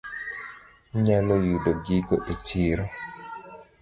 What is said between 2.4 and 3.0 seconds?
chiro.